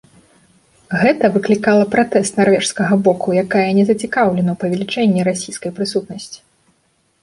Гэта 1.03 1.29
выклікала 1.35 1.83
пратэст 1.93 2.41
нарвежскага 2.41 2.93
боку, 3.09 3.29
якая 3.45 3.69
не 3.81 3.87
зацікаўлена 3.93 4.49
ў 4.57 4.61
павелічэнні 4.65 5.31
расійскай 5.33 5.71
прысутнасці. 5.81 6.39